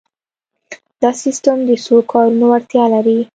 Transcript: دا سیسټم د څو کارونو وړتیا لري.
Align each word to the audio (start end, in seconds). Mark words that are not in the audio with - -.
دا 1.01 1.09
سیسټم 1.23 1.57
د 1.67 1.71
څو 1.85 1.95
کارونو 2.11 2.43
وړتیا 2.49 2.83
لري. 2.93 3.19